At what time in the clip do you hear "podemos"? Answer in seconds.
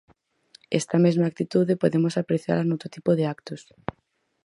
1.83-2.13